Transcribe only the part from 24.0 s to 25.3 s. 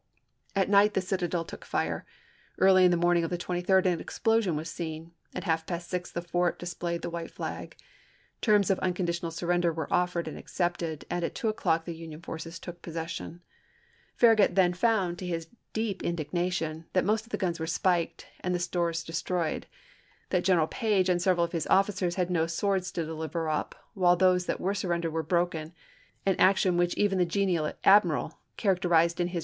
those that were surrendered were